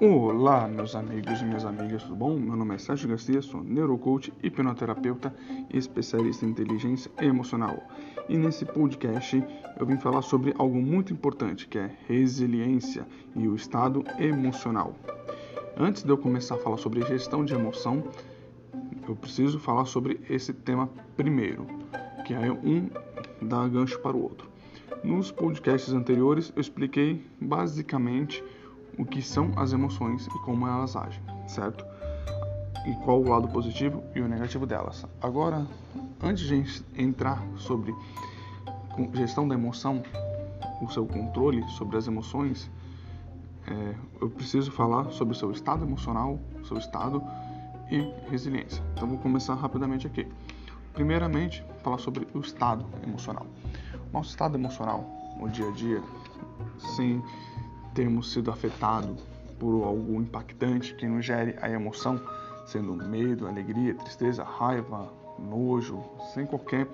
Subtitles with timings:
[0.00, 2.38] Olá, meus amigos e minhas amigas, tudo bom?
[2.38, 5.34] Meu nome é Sérgio Garcia, sou neurocoach, hipnoterapeuta
[5.74, 7.82] e especialista em inteligência emocional.
[8.28, 9.42] E nesse podcast
[9.76, 13.04] eu vim falar sobre algo muito importante, que é resiliência
[13.34, 14.94] e o estado emocional.
[15.76, 18.04] Antes de eu começar a falar sobre gestão de emoção,
[19.08, 21.66] eu preciso falar sobre esse tema primeiro,
[22.24, 22.88] que é um
[23.42, 24.48] dar gancho para o outro.
[25.02, 28.44] Nos podcasts anteriores eu expliquei basicamente
[28.98, 31.86] o que são as emoções e como elas agem, certo?
[32.84, 35.06] E qual o lado positivo e o negativo delas.
[35.22, 35.66] Agora,
[36.22, 37.94] antes de entrar sobre
[39.14, 40.02] gestão da emoção,
[40.82, 42.70] o seu controle sobre as emoções,
[43.66, 47.22] é, eu preciso falar sobre o seu estado emocional, seu estado
[47.90, 48.82] e resiliência.
[48.94, 50.26] Então, vou começar rapidamente aqui.
[50.92, 53.46] Primeiramente, falar sobre o estado emocional.
[54.12, 55.04] Nosso estado emocional
[55.38, 56.02] no dia a dia,
[56.96, 57.22] sem
[57.98, 59.20] termos sido afetados
[59.58, 62.20] por algo impactante que nos gere a emoção,
[62.64, 66.86] sendo medo, alegria, tristeza, raiva, nojo, sem qualquer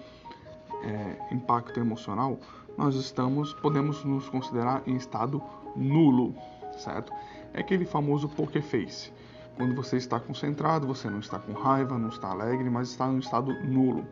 [0.82, 2.38] é, impacto emocional,
[2.78, 5.42] nós estamos, podemos nos considerar em estado
[5.76, 6.34] nulo,
[6.78, 7.12] certo?
[7.52, 9.12] É aquele famoso poker face.
[9.58, 13.16] Quando você está concentrado, você não está com raiva, não está alegre, mas está em
[13.16, 14.06] um estado nulo,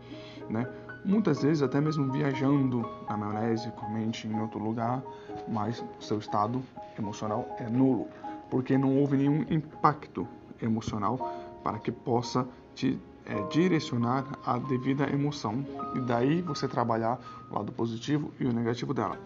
[0.50, 0.68] né?
[1.04, 5.02] Muitas vezes até mesmo viajando na maionese, com a mente em outro lugar,
[5.48, 6.62] mas o seu estado
[6.98, 8.06] emocional é nulo,
[8.48, 10.26] porque não houve nenhum impacto
[10.60, 11.18] emocional
[11.64, 17.72] para que possa te é, direcionar a devida emoção e daí você trabalhar o lado
[17.72, 19.18] positivo e o negativo dela.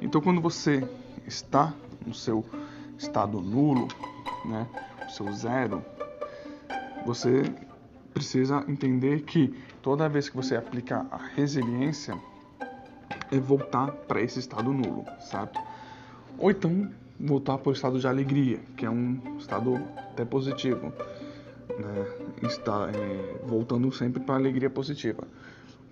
[0.00, 0.88] Então, quando você
[1.26, 1.72] está
[2.06, 2.44] no seu
[2.96, 3.88] estado nulo,
[4.44, 4.66] né,
[5.06, 5.84] o seu zero,
[7.06, 7.42] você
[8.12, 12.18] precisa entender que toda vez que você aplica a resiliência,
[13.30, 15.60] é voltar para esse estado nulo, certo?
[16.38, 19.76] Ou então voltar para o estado de alegria, que é um estado
[20.12, 20.92] até positivo,
[21.78, 22.06] né?
[22.42, 25.26] Está é, voltando sempre para a alegria positiva.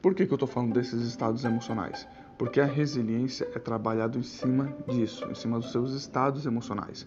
[0.00, 2.06] Por que, que eu estou falando desses estados emocionais?
[2.38, 7.06] Porque a resiliência é trabalhado em cima disso, em cima dos seus estados emocionais.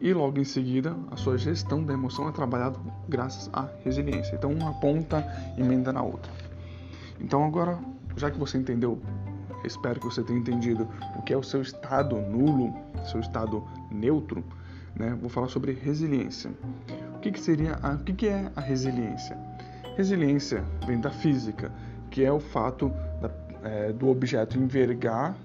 [0.00, 4.34] E logo em seguida, a sua gestão da emoção é trabalhada graças à resiliência.
[4.34, 5.22] Então, uma ponta
[5.58, 6.32] emenda na outra.
[7.20, 7.78] Então, agora,
[8.16, 8.98] já que você entendeu,
[9.62, 12.74] espero que você tenha entendido o que é o seu estado nulo,
[13.04, 14.42] seu estado neutro,
[14.96, 15.16] né?
[15.20, 16.50] Vou falar sobre resiliência.
[17.14, 19.36] O que, que seria, a, o que, que é a resiliência?
[19.96, 21.70] Resiliência vem da física,
[22.10, 22.90] que é o fato
[23.20, 23.30] da,
[23.68, 25.36] é, do objeto envergar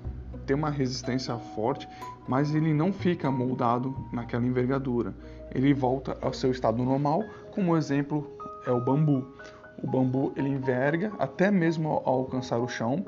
[0.46, 1.88] ter uma resistência forte,
[2.28, 5.14] mas ele não fica moldado naquela envergadura.
[5.54, 8.30] Ele volta ao seu estado normal, como exemplo
[8.66, 9.28] é o bambu.
[9.82, 13.06] O bambu ele enverga até mesmo ao alcançar o chão,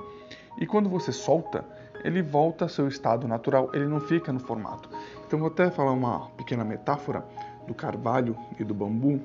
[0.59, 1.64] e quando você solta,
[2.03, 4.90] ele volta ao seu estado natural, ele não fica no formato.
[5.25, 7.24] Então vou até falar uma pequena metáfora
[7.68, 9.19] do carvalho e do bambu,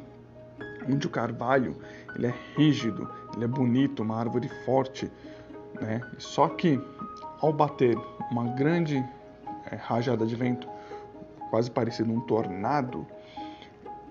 [0.88, 1.76] onde o carvalho
[2.14, 5.10] ele é rígido, ele é bonito, uma árvore forte,
[5.80, 6.00] né?
[6.18, 6.80] Só que
[7.42, 7.98] ao bater
[8.30, 8.96] uma grande
[9.70, 10.68] é, rajada de vento,
[11.50, 13.04] quase parecido um tornado,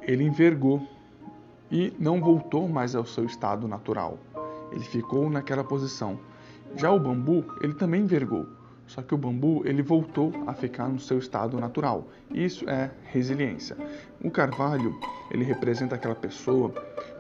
[0.02, 0.86] ele envergou
[1.72, 4.18] e não voltou mais ao seu estado natural.
[4.72, 6.20] Ele ficou naquela posição.
[6.76, 8.46] Já o bambu, ele também envergou,
[8.86, 12.08] só que o bambu ele voltou a ficar no seu estado natural.
[12.30, 13.78] Isso é resiliência.
[14.22, 14.98] O carvalho
[15.30, 16.74] ele representa aquela pessoa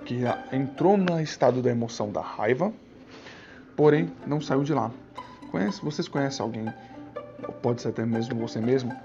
[0.05, 2.73] que entrou no estado da emoção da raiva,
[3.75, 4.91] porém não saiu de lá.
[5.51, 6.73] Conhece, vocês conhecem alguém,
[7.61, 8.95] pode ser até mesmo você mesmo,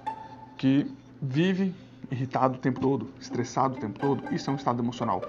[0.56, 0.90] que
[1.20, 1.74] vive
[2.10, 4.32] irritado o tempo todo, estressado o tempo todo?
[4.32, 5.22] Isso é um estado emocional.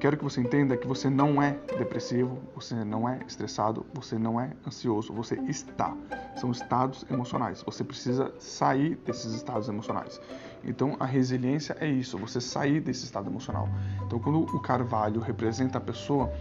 [0.00, 4.40] Quero que você entenda que você não é depressivo, você não é estressado, você não
[4.40, 5.94] é ansioso, você está.
[6.36, 7.62] São estados emocionais.
[7.64, 10.18] Você precisa sair desses estados emocionais.
[10.64, 13.68] Então a resiliência é isso, você sair desse estado emocional.
[14.06, 16.32] Então quando o carvalho representa a pessoa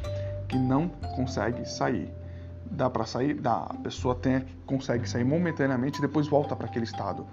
[0.47, 2.09] que não consegue sair,
[2.65, 3.33] dá para sair?
[3.35, 3.67] Dá.
[3.69, 7.25] A pessoa tem, consegue sair momentaneamente e depois volta para aquele estado.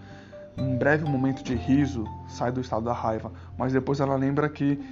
[0.56, 4.82] Um breve momento de riso sai do estado da raiva, mas depois ela lembra que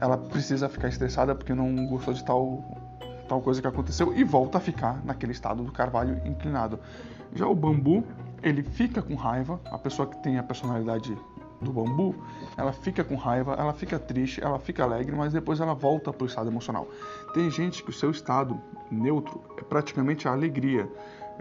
[0.00, 2.64] ela precisa ficar estressada porque não gostou de tal,
[3.28, 6.80] tal coisa que aconteceu e volta a ficar naquele estado do carvalho inclinado.
[7.34, 8.04] Já o bambu,
[8.42, 11.16] ele fica com raiva, a pessoa que tem a personalidade
[11.64, 12.14] do bambu,
[12.56, 16.24] ela fica com raiva, ela fica triste, ela fica alegre, mas depois ela volta para
[16.24, 16.86] o estado emocional.
[17.32, 20.88] Tem gente que o seu estado neutro é praticamente a alegria.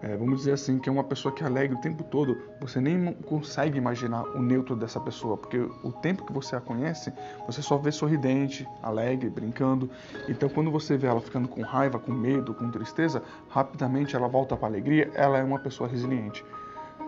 [0.01, 2.81] É, vamos dizer assim, que é uma pessoa que é alegre o tempo todo, você
[2.81, 7.13] nem consegue imaginar o neutro dessa pessoa, porque o tempo que você a conhece,
[7.45, 9.89] você só vê sorridente, alegre, brincando.
[10.27, 14.57] Então, quando você vê ela ficando com raiva, com medo, com tristeza, rapidamente ela volta
[14.57, 16.43] para a alegria, ela é uma pessoa resiliente,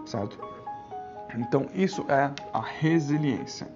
[0.05, 0.39] certo?
[1.37, 3.67] Então, isso é a resiliência.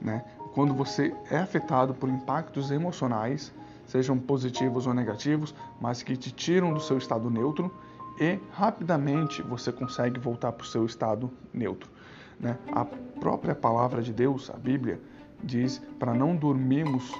[0.00, 0.24] né?
[0.54, 3.52] Quando você é afetado por impactos emocionais,
[3.86, 7.72] sejam positivos ou negativos, mas que te tiram do seu estado neutro
[8.20, 11.90] e rapidamente você consegue voltar para o seu estado neutro.
[12.38, 12.56] Né?
[12.72, 15.00] A própria palavra de Deus, a Bíblia,
[15.42, 17.12] diz para não dormirmos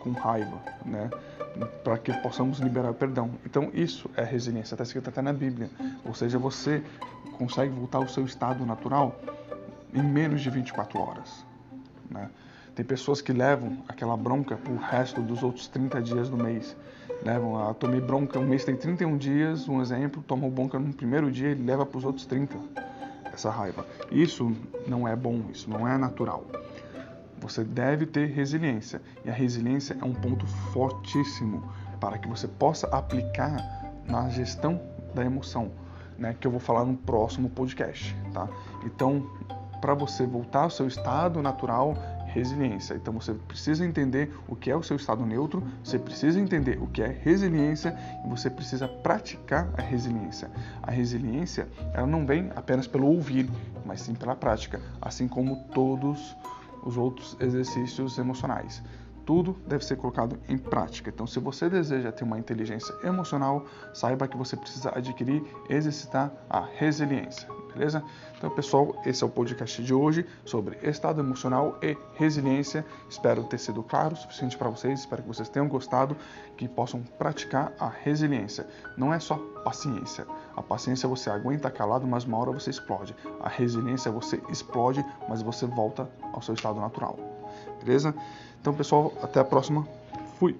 [0.00, 1.08] com raiva, né?
[1.84, 3.30] para que possamos liberar perdão.
[3.46, 5.70] Então isso é resiliência, está escrito até na Bíblia.
[6.04, 6.82] Ou seja, você
[7.42, 9.20] consegue voltar ao seu estado natural
[9.92, 11.44] em menos de 24 horas.
[12.08, 12.30] Né?
[12.74, 16.76] Tem pessoas que levam aquela bronca o resto dos outros 30 dias do mês.
[17.24, 21.30] Levam a tomei bronca, um mês tem 31 dias, um exemplo, toma bronca no primeiro
[21.30, 22.56] dia e leva para os outros 30
[23.32, 23.84] essa raiva.
[24.10, 24.54] Isso
[24.86, 26.44] não é bom, isso não é natural.
[27.40, 31.62] Você deve ter resiliência e a resiliência é um ponto fortíssimo
[32.00, 33.56] para que você possa aplicar
[34.06, 34.80] na gestão
[35.14, 35.72] da emoção,
[36.22, 38.48] né, que eu vou falar no próximo podcast, tá?
[38.84, 39.26] Então,
[39.80, 41.96] para você voltar ao seu estado natural,
[42.26, 42.94] resiliência.
[42.94, 46.86] Então você precisa entender o que é o seu estado neutro, você precisa entender o
[46.86, 50.48] que é resiliência e você precisa praticar a resiliência.
[50.80, 53.50] A resiliência, ela não vem apenas pelo ouvir,
[53.84, 56.36] mas sim pela prática, assim como todos
[56.84, 58.80] os outros exercícios emocionais.
[59.24, 61.10] Tudo deve ser colocado em prática.
[61.10, 66.60] Então, se você deseja ter uma inteligência emocional, saiba que você precisa adquirir, exercitar a
[66.60, 68.02] resiliência beleza?
[68.36, 72.84] Então, pessoal, esse é o podcast de hoje sobre estado emocional e resiliência.
[73.08, 76.16] Espero ter sido claro o suficiente para vocês, espero que vocês tenham gostado,
[76.56, 78.66] que possam praticar a resiliência.
[78.96, 80.26] Não é só paciência.
[80.56, 83.14] A paciência você aguenta calado, mas uma hora você explode.
[83.40, 87.31] A resiliência você explode, mas você volta ao seu estado natural.
[87.82, 88.14] Beleza?
[88.60, 89.86] Então, pessoal, até a próxima.
[90.38, 90.56] Fui!